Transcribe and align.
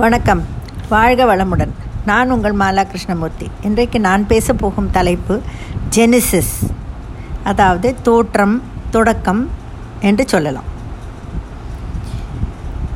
வணக்கம். 0.00 0.42
வாழ்க 0.88 1.22
வளமுடன். 1.24 1.70
நான் 2.06 2.30
உங்கள் 2.30 2.54
மாலா 2.54 2.82
கிருஷ்ணமூர்த்தி. 2.86 3.50
இன்றைக்கு 3.62 4.00
நான் 4.00 4.26
பேச 4.26 4.54
போகும் 4.54 4.90
தலைப்பு 4.90 5.40
ஜெனிசிஸ் 5.96 6.52
அதாவது 7.44 7.94
தோற்றம் 8.02 8.62
தொடக்கம் 8.90 9.50
என்று 10.00 10.28
சொல்லலாம். 10.28 10.68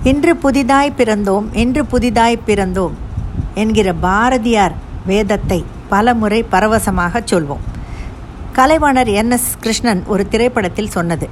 இன்று 0.02 0.36
புதிதாய் 0.36 0.92
பிறந்தோம் 0.98 1.46
இன்று 1.52 1.84
புதிதாய் 1.84 2.40
பிறந்தோம் 2.46 2.94
என்கிற 3.54 3.92
பாரதியார் 3.92 4.74
வேதத்தை 5.06 5.64
பல 5.88 6.14
முறை 6.14 6.42
பரவசமாக 6.50 7.24
சொல்வோம். 7.32 7.64
கலைவாணர் 8.54 9.12
என் 9.12 9.30
எஸ் 9.30 9.56
கிருஷ்ணன் 9.60 10.04
ஒரு 10.06 10.28
திரைப்படத்தில் 10.28 10.94
சொன்னது 10.98 11.28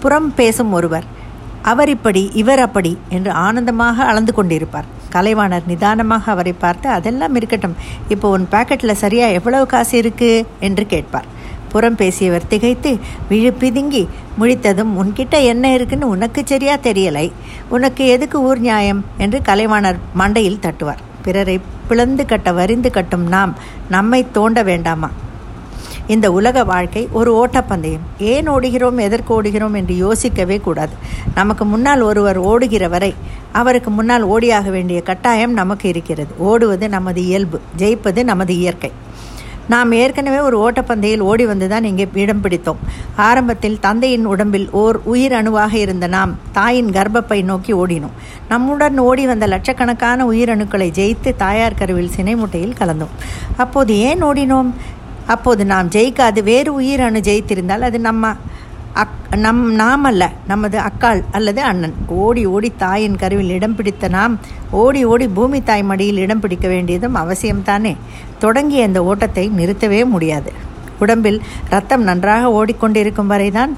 புறம் 0.00 0.34
பேசும் 0.34 0.72
ஒருவர் 0.72 1.18
அவர் 1.62 1.88
இப்படி 1.88 2.30
இவர் 2.34 2.58
அப்படி 2.58 2.98
என்று 3.08 3.32
ஆனந்தமாக 3.32 4.04
அளந்து 4.04 4.32
கொண்டிருப்பார். 4.36 4.88
கலைவாணர் 5.14 5.66
நிதானமாக 5.66 6.30
அவரை 6.30 6.52
பார்த்து 6.52 6.88
அதெல்லாம் 6.88 7.34
இருக்கட்டும். 7.34 7.76
இப்போ 8.08 8.30
உன் 8.30 8.48
பாக்கெட்டில் 8.50 8.92
சரியாக 8.92 9.32
எவ்வளவு 9.32 9.66
காசு 9.66 10.02
இருக்குது 10.02 10.46
என்று 10.60 10.86
கேட்பார். 10.86 11.24
புறம் 11.72 11.94
பேசியவர் 11.94 12.46
திகைத்து 12.46 12.98
விழு 13.28 13.50
பிதுங்கி 13.60 14.08
முழித்ததும் 14.40 14.94
உன்கிட்ட 15.02 15.42
என்ன 15.42 15.72
இருக்குன்னு 15.72 16.08
உனக்கு 16.08 16.42
சரியா 16.44 16.76
தெரியலை. 16.76 17.32
உனக்கு 17.68 18.06
எதுக்கு 18.06 18.42
ஊர் 18.42 18.58
நியாயம்? 18.58 19.04
என்று 19.18 19.38
கலைவாணர் 19.38 19.98
மண்டையில் 20.18 20.62
தட்டுவார். 20.66 21.02
பிறரை 21.22 21.60
பிளந்து 21.88 22.26
கட்ட 22.26 22.52
வரிந்து 22.52 22.90
கட்டும் 22.90 23.28
நாம் 23.28 23.56
நம்மை 23.88 24.26
தோண்ட 24.32 24.62
வேண்டாமா? 24.62 25.10
இந்த 26.06 26.32
உலக 26.32 26.64
வாழ்க்கை 26.64 27.08
ஒரு 27.12 27.32
ஓட்டப்பந்தயம். 27.34 28.06
ஏன் 28.18 28.50
ஓடுகிறோம் 28.50 29.00
எதற்கு 29.00 29.42
ஓடுகிறோம் 29.42 29.74
என்று 29.74 29.96
யோசிக்கவே 29.96 30.58
கூடாது. 30.58 30.92
நமக்கு 31.34 31.64
முன்னால் 31.64 32.00
ஒருவர் 32.00 32.38
ஓடுகிற 32.38 32.88
வரை 32.88 33.14
அவருக்கு 33.52 33.90
முன்னால் 33.90 34.24
ஓடியாக 34.24 34.70
வேண்டிய 34.70 35.00
கட்டாயம் 35.02 35.52
நமக்கு 35.52 35.88
இருக்கிறது. 35.88 36.34
ஓடுவது 36.38 36.88
நமது 36.88 37.24
இயல்பு 37.24 37.60
ஜெயிப்பது 37.78 38.22
நமது 38.22 38.58
இயற்கை. 38.58 38.92
நாம் 39.68 39.92
ஏற்கனவே 39.92 40.38
ஒரு 40.38 40.56
ஓட்டப்பந்தையில் 40.58 41.20
ஓடி 41.20 41.46
வந்துதான் 41.46 41.82
இங்கே 41.82 42.08
இடம் 42.12 42.44
பிடித்தோம். 42.44 42.76
ஆரம்பத்தில் 43.16 43.78
தந்தையின் 43.80 44.24
உடம்பில் 44.24 44.70
ஓர் 44.70 45.00
உயிர் 45.04 45.32
அணுவாக 45.32 45.78
இருந்த 45.78 46.06
நாம் 46.06 46.38
தாயின் 46.52 46.90
கர்ப்பப்பை 46.90 47.42
நோக்கி 47.42 47.74
ஓடினோம். 47.74 48.16
நம்முடன் 48.48 48.98
ஓடி 48.98 49.26
வந்த 49.26 49.46
லட்சக்கணக்கான 49.46 50.24
உயிரணுக்களை 50.30 50.88
ஜெயித்து 50.98 51.36
தாயார் 51.36 51.74
கருவில் 51.74 52.10
சினைமுட்டையில் 52.16 52.78
கலந்தோம். 52.80 53.14
அப்போது 53.56 53.98
ஏன் 53.98 54.24
ஓடினோம்? 54.24 54.72
அப்போது 55.34 55.62
நாம் 55.72 55.88
ஜெயிக்காது 55.88 56.42
வேறு 56.42 56.70
உயிரணு 56.74 57.20
ஜெயித்திருந்தால் 57.28 57.86
அது 57.88 57.98
நம்ம 58.00 58.32
அக் 58.92 59.36
நம் 59.36 59.60
நாம் 59.80 60.04
அல்ல 60.04 60.22
நமது 60.46 60.78
அக்காள் 60.78 61.20
அல்லது 61.32 61.60
அண்ணன். 61.62 61.94
ஓடி 62.06 62.42
ஓடி 62.46 62.70
தாயின் 62.76 63.16
கருவில் 63.16 63.52
இடம் 63.56 63.76
பிடித்த 63.76 64.08
நாம் 64.08 64.34
ஓடி 64.70 65.04
ஓடி 65.04 65.26
பூமி 65.28 65.62
தாய் 65.62 65.84
மடியில் 65.90 66.20
இடம் 66.24 66.40
பிடிக்க 66.40 66.68
வேண்டியதும் 66.68 67.16
அவசியம்தானே. 67.16 67.92
தொடங்கிய 68.38 68.88
இந்த 68.90 69.00
ஓட்டத்தை 69.04 69.44
நிறுத்தவே 69.58 70.00
முடியாது. 70.14 70.52
உடம்பில் 70.98 71.40
ரத்தம் 71.68 72.02
நன்றாக 72.02 72.50
ஓடிக்கொண்டிருக்கும் 72.58 73.32
வரைதான் 73.32 73.74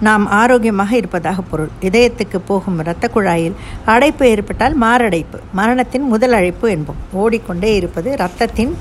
நாம் 0.00 0.24
ஆரோக்கியமாக 0.40 0.96
இருப்பதாக 0.96 1.42
பொருள். 1.42 1.70
இதயத்துக்கு 1.82 2.38
போகும் 2.46 2.78
இரத்த 2.78 3.10
குழாயில் 3.14 3.56
அடைப்பு 3.84 4.24
ஏற்பட்டால் 4.28 4.74
மாரடைப்பு 4.74 5.40
மரணத்தின் 5.52 6.06
முதல் 6.12 6.32
அழைப்பு 6.32 6.68
என்போம். 6.68 7.02
ஓடிக்கொண்டே 7.12 7.74
இருப்பது 7.74 8.10
இரத்தத்தின் 8.12 8.72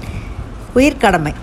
உயிர்க்கடமை. 0.75 1.33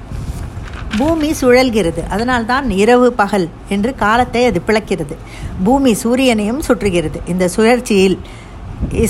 பூமி 0.98 1.30
சுழல்கிறது. 1.30 2.08
அதனால்தான் 2.08 2.70
இரவு 2.70 3.12
பகல் 3.12 3.48
என்று 3.68 3.94
காலத்தை 3.94 4.44
அது 4.44 4.62
பிளக்கிறது. 4.66 5.16
பூமி 5.64 5.92
சூரியனையும் 5.92 6.62
சுற்றுகிறது. 6.68 7.18
இந்த 7.26 7.48
சுழற்சியில் 7.48 8.18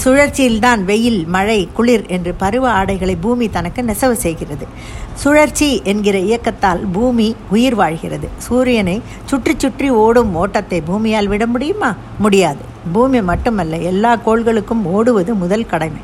சுழற்சியில்தான் 0.04 0.84
வெயில் 0.84 1.26
மழை 1.26 1.68
குளிர் 1.72 2.06
என்று 2.06 2.34
பருவ 2.34 2.70
ஆடைகளை 2.70 3.16
பூமி 3.16 3.48
தனக்கு 3.48 3.82
நெசவு 3.82 4.16
செய்கிறது. 4.16 4.66
சுழற்சி 5.14 5.80
என்கிற 5.84 6.18
இயக்கத்தால் 6.18 6.84
பூமி 6.92 7.36
உயிர் 7.50 7.74
வாழ்கிறது. 7.74 8.28
சூரியனை 8.38 9.02
சுற்றி 9.24 9.54
சுற்றி 9.56 9.90
ஓடும் 9.90 10.34
ஓட்டத்தை 10.34 10.82
பூமியால் 10.88 11.26
விட 11.26 11.46
முடியுமா? 11.46 11.94
முடியாது. 12.18 12.58
பூமி 12.92 13.22
மட்டுமல்ல 13.22 13.76
எல்லா 13.76 14.16
கோள்களுக்கும் 14.26 14.84
ஓடுவது 14.84 15.34
முதல் 15.34 15.66
கடமை. 15.66 16.00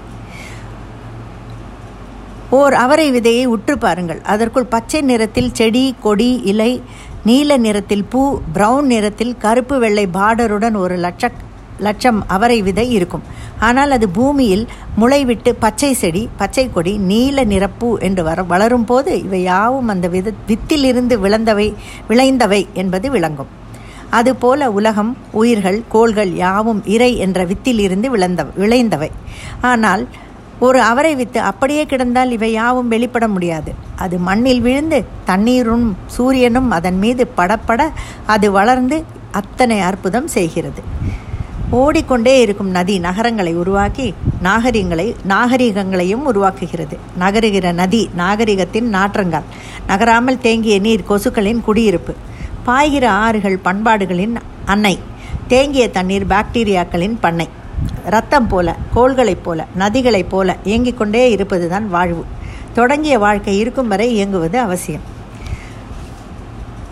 ஓர் 2.58 2.74
அவரை 2.84 3.06
விதையை 3.16 3.44
உற்று 3.54 3.74
பாருங்கள். 3.84 4.20
அதற்குள் 4.32 4.72
பச்சை 4.74 5.00
நிறத்தில் 5.10 5.54
செடி 5.58 5.84
கொடி 6.04 6.30
இலை 6.52 6.72
நீல 7.28 7.56
நிறத்தில் 7.66 8.06
பூ 8.12 8.22
பிரவுன் 8.56 8.88
நிறத்தில் 8.92 9.34
கருப்பு 9.44 9.76
வெள்ளை 9.84 10.06
பார்டருடன் 10.16 10.76
ஒரு 10.84 10.96
லட்ச 11.04 11.30
லட்சம் 11.86 12.20
அவரை 12.34 12.58
விதை 12.66 12.84
இருக்கும். 12.96 13.24
ஆனால் 13.66 13.90
அது 13.96 14.06
பூமியில் 14.18 14.62
முளைவிட்டு 15.00 15.50
பச்சை 15.64 15.90
செடி 16.02 16.22
பச்சை 16.40 16.64
கொடி 16.76 16.92
நீல 17.10 17.44
நிறப்பூ 17.52 17.88
என்று 18.06 18.22
வர 18.28 18.42
வளரும் 18.52 18.86
போது 18.90 19.12
இவை 19.26 19.40
யாவும் 19.42 19.90
அந்த 19.94 20.08
வித 20.14 20.32
வித்திலிருந்து 20.50 21.16
விளைந்தவை 21.24 21.68
விளைந்தவை 22.10 22.62
என்பது 22.82 23.08
விளங்கும். 23.16 23.50
அதுபோல 24.18 24.68
உலகம் 24.78 25.12
உயிர்கள் 25.40 25.78
கோள்கள் 25.94 26.32
யாவும் 26.44 26.80
இறை 26.94 27.10
என்ற 27.24 27.38
வித்திலிருந்து 27.50 28.10
விளந்த 28.14 28.42
விளைந்தவை. 28.62 29.10
ஆனால் 29.72 30.04
ஒரு 30.60 30.80
அவரை 30.80 31.14
வித்து 31.14 31.40
அப்படியே 31.40 31.84
கிடந்தால் 31.84 32.30
இவை 32.30 32.52
யாவும் 32.52 32.88
வெளிப்பட 32.88 33.28
முடியாது. 33.28 33.74
அது 33.96 34.18
மண்ணில் 34.18 34.60
விழுந்து 34.60 35.04
தண்ணீரும் 35.24 35.96
சூரியனும் 36.06 36.70
அதன் 36.70 36.98
மீது 36.98 37.32
படப்பட 37.36 37.82
அது 38.26 38.50
வளர்ந்து 38.50 39.04
அத்தனை 39.30 39.80
அற்புதம் 39.80 40.26
செய்கிறது. 40.26 40.82
ஓடிக்கொண்டே 41.70 42.40
இருக்கும் 42.40 42.70
நதி 42.70 42.98
நகரங்களை 42.98 43.54
உருவாக்கி 43.54 44.14
நாகரிகங்களை 44.42 45.16
நாகரிகங்களையும் 45.28 46.24
உருவாக்குகிறது. 46.32 46.96
நகருகிற 47.18 47.72
நதி 47.72 48.08
நாகரிகத்தின் 48.16 48.88
நாற்றங்கால் 48.94 49.50
நகராமல் 49.86 50.38
தேங்கிய 50.38 50.78
நீர் 50.78 51.08
கொசுக்களின் 51.08 51.60
குடியிருப்பு 51.60 52.14
பாய்கிற 52.66 53.06
ஆறுகள் 53.06 53.58
பண்பாடுகளின் 53.64 54.36
அன்னை 54.64 54.98
தேங்கிய 55.48 55.90
தண்ணீர் 55.90 56.26
பாக்டீரியாக்களின் 56.26 57.16
பண்ணை. 57.20 57.48
ரத்தம் 58.04 58.48
போல 58.48 58.76
கோள்களைப் 58.94 59.44
போல 59.44 59.66
நதிகளைப் 59.78 60.30
போல 60.30 60.56
இயங்கிக் 60.64 60.96
கொண்டே 60.96 61.30
இருப்பதுதான் 61.30 61.88
வாழ்வு. 61.88 62.24
தொடங்கிய 62.74 63.18
வாழ்க்கை 63.18 63.58
இருக்கும் 63.58 63.88
வரை 63.88 64.14
இயங்குவது 64.14 64.58
அவசியம். 64.58 65.14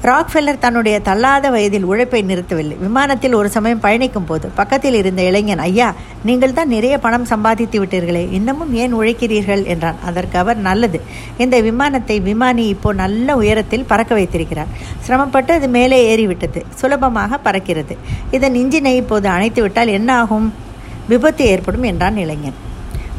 ராக்ஃபெல்லர் 0.02 0.58
தன்னுடைய 0.58 1.00
தள்ளாத 1.00 1.50
வயதில் 1.50 1.84
உழைப்பை 1.84 2.24
நிறுத்தவில்லை. 2.24 2.78
விமானத்தில் 2.78 3.34
ஒரு 3.34 3.48
சமயம் 3.48 3.80
பயணிக்கும் 3.80 4.24
போது 4.24 4.50
பக்கத்தில் 4.54 4.94
இருந்த 4.94 5.22
இளைஞன் 5.22 5.58
ஐயா 5.58 5.94
நீங்கள் 6.22 6.52
தான் 6.52 6.68
நிறைய 6.68 6.98
பணம் 6.98 7.24
சம்பாதித்து 7.24 7.84
விட்டீர்களே 7.84 8.32
இன்னமும் 8.32 8.74
ஏன் 8.74 8.94
உழைக்கிறீர்கள்? 8.94 9.64
என்றான். 9.64 9.96
அதற்கு 10.04 10.38
அவர் 10.38 10.56
நல்லது. 10.56 11.00
இந்த 11.38 11.60
விமானத்தை 11.60 12.20
விமானி 12.20 12.66
இப்போ 12.66 12.92
நல்ல 12.92 13.36
உயரத்தில் 13.36 13.84
பறக்க 13.84 14.14
வைத்திருக்கிறார். 14.14 14.66
சிரமப்பட்டு 15.00 15.54
அது 15.54 15.68
மேலே 15.68 16.16
ஏறிவிட்டது. 16.16 16.62
சுலபமாக 16.74 17.38
பறக்கிறது. 17.44 17.96
இதன் 18.30 18.54
இன்ஜினை 18.54 18.94
இப்போது 18.96 19.28
அணைத்து 19.28 19.62
விட்டால் 19.62 19.88
என்ன 19.88 20.18
ஆகும்? 20.18 20.54
விபத்து 21.08 21.44
ஏற்படும் 21.44 21.82
என்றான் 21.82 22.16
இளைஞன். 22.16 22.58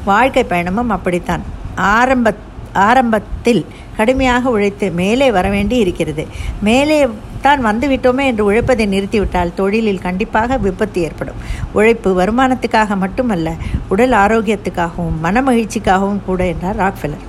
வாழ்க்கை 0.06 0.46
பயணமும் 0.50 0.94
அப்படித்தான். 0.97 1.44
ஆரம்ப 1.75 2.34
ஆரம்பத்தில் 2.73 3.66
கடுமையாக 3.97 4.50
உழைத்து 4.50 4.91
மேலே 4.91 5.31
வர 5.31 5.50
வேண்டி 5.50 5.78
இருக்கிறது. 5.78 6.28
மேலே 6.62 7.07
தான் 7.41 7.66
வந்துவிட்டோமே 7.66 8.25
என்று 8.25 8.51
உழைப்பதை 8.51 8.85
நிறுத்திவிட்டால் 8.85 9.53
தொழிலில் 9.53 10.01
கண்டிப்பாக 10.01 10.57
விபத்து 10.57 11.01
ஏற்படும். 11.01 11.35
உழைப்பு 11.72 12.22
வருமானத்துக்காக 12.22 12.97
மட்டுமல்ல 12.97 13.53
உடல் 13.88 14.12
ஆரோக்கியத்துக்காகவும் 14.12 15.19
மன 15.22 15.41
மகிழ்ச்சிக்காகவும் 15.41 16.24
கூட 16.25 16.45
என்றார் 16.45 16.75
ராக்ஃபெல்லர் 16.75 17.25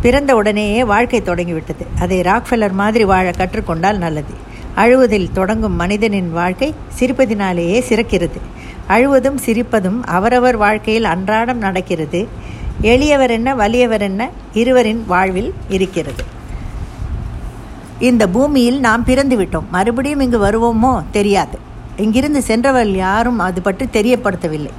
பிறந்த 0.00 0.34
உடனேயே 0.34 0.84
வாழ்க்கை 0.84 1.22
தொடங்கிவிட்டது. 1.22 1.86
அதை 2.00 2.20
ராக்ஃபெல்லர் 2.20 2.72
மாதிரி 2.72 3.04
வாழ 3.04 3.30
கற்றுக்கொண்டால் 3.30 3.96
நல்லது. 3.96 4.48
அழுவதில் 4.76 5.32
தொடங்கும் 5.32 5.76
மனிதனின் 5.76 6.30
வாழ்க்கை 6.30 6.74
சிரிப்பதினாலேயே 7.00 7.80
சிறக்கிறது. 7.80 8.40
அழுவதும் 8.88 9.38
சிரிப்பதும் 9.46 10.02
அவரவர் 10.02 10.56
வாழ்க்கையில் 10.56 11.04
அன்றாடம் 11.04 11.58
நடக்கிறது. 11.58 12.28
எளியவர் 12.82 13.30
என்ன 13.30 13.54
வலியவர் 13.54 14.00
என்ன 14.00 14.30
இருவரின் 14.52 15.04
வாழ்வில் 15.06 15.54
இருக்கிறது. 15.68 16.24
இந்த 17.98 18.28
பூமியில் 18.28 18.80
நாம் 18.80 19.04
பிறந்து 19.04 19.36
விட்டோம் 19.36 19.68
மறுபடியும் 19.70 20.20
இங்கு 20.20 20.38
வருவோமோ 20.46 21.02
தெரியாது. 21.10 21.58
இங்கிருந்து 21.96 22.42
சென்றவர்கள் 22.42 22.94
யாரும் 22.94 23.38
அது 23.38 23.62
பற்றி 23.62 23.86
தெரியப்படுத்தவில்லை. 23.92 24.72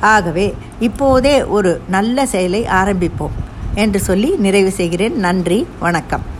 ஆகவே 0.00 0.54
இப்போதே 0.80 1.42
ஒரு 1.42 1.80
நல்ல 1.88 2.26
செயலை 2.26 2.64
ஆரம்பிப்போம் 2.64 3.36
என்று 3.74 4.00
சொல்லி 4.00 4.34
நிறைவு 4.38 4.70
செய்கிறேன். 4.70 5.16
நன்றி 5.16 5.66
வணக்கம். 5.78 6.33